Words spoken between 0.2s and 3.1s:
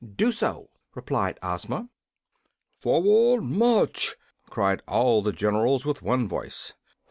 so," replied Ozma. "For